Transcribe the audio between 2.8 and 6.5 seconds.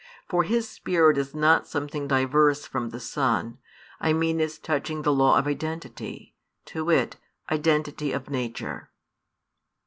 the Son, I mean as touching the law of identity,